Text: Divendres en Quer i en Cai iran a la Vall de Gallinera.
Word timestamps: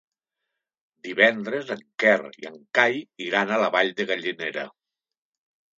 Divendres 1.07 1.69
en 1.77 1.83
Quer 2.05 2.15
i 2.41 2.49
en 2.53 2.59
Cai 2.79 2.99
iran 3.29 3.53
a 3.53 3.61
la 3.67 3.73
Vall 3.79 3.97
de 4.03 4.11
Gallinera. 4.15 4.71